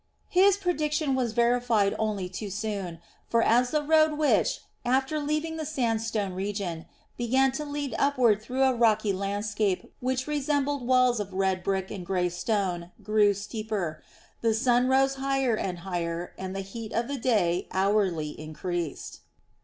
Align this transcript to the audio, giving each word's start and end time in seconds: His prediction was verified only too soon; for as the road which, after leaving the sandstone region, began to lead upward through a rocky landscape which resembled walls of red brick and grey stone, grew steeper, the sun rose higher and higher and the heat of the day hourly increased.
His 0.29 0.57
prediction 0.57 1.13
was 1.13 1.33
verified 1.33 1.93
only 1.99 2.27
too 2.27 2.49
soon; 2.49 2.99
for 3.29 3.43
as 3.43 3.69
the 3.69 3.83
road 3.83 4.13
which, 4.13 4.61
after 4.83 5.19
leaving 5.19 5.57
the 5.57 5.63
sandstone 5.65 6.33
region, 6.33 6.87
began 7.17 7.51
to 7.51 7.63
lead 7.65 7.93
upward 7.99 8.41
through 8.41 8.63
a 8.63 8.73
rocky 8.73 9.13
landscape 9.13 9.93
which 9.99 10.25
resembled 10.25 10.87
walls 10.87 11.19
of 11.19 11.31
red 11.33 11.63
brick 11.63 11.91
and 11.91 12.03
grey 12.03 12.29
stone, 12.29 12.89
grew 13.03 13.35
steeper, 13.35 14.01
the 14.41 14.55
sun 14.55 14.87
rose 14.87 15.17
higher 15.21 15.53
and 15.55 15.77
higher 15.85 16.33
and 16.35 16.55
the 16.55 16.61
heat 16.61 16.91
of 16.93 17.07
the 17.07 17.19
day 17.19 17.67
hourly 17.71 18.29
increased. 18.39 19.19